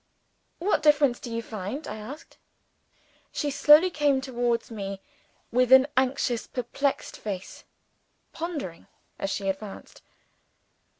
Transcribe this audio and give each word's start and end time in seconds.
"What 0.57 0.81
difference 0.81 1.19
do 1.19 1.31
you 1.31 1.43
find?" 1.43 1.87
I 1.87 1.97
asked. 1.97 2.39
She 3.31 3.51
slowly 3.51 3.91
came 3.91 4.19
towards 4.19 4.71
me, 4.71 4.99
with 5.51 5.71
an 5.71 5.85
anxious 5.95 6.47
perplexed 6.47 7.17
face; 7.17 7.65
pondering 8.33 8.87
as 9.19 9.29
she 9.29 9.47
advanced. 9.47 10.01